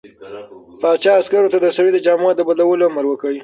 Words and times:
پاچا 0.81 1.11
عسکرو 1.19 1.51
ته 1.53 1.57
د 1.61 1.67
سړي 1.77 1.91
د 1.93 1.97
جامو 2.05 2.29
د 2.35 2.41
بدلولو 2.47 2.83
امر 2.89 3.05
وکړ. 3.07 3.31